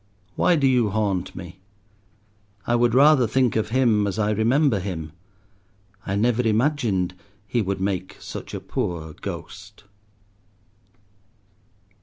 Why 0.35 0.55
do 0.55 0.65
you 0.65 0.89
haunt 0.89 1.35
me? 1.35 1.59
I 2.65 2.73
would 2.75 2.95
rather 2.95 3.27
think 3.27 3.55
of 3.55 3.69
him 3.69 4.07
as 4.07 4.17
I 4.17 4.31
remember 4.31 4.79
him. 4.79 5.11
I 6.07 6.15
never 6.15 6.41
imagined 6.41 7.13
he 7.45 7.61
would 7.61 7.79
make 7.79 8.17
such 8.19 8.55
a 8.55 8.59
poor 8.59 9.13
ghost. 9.13 9.83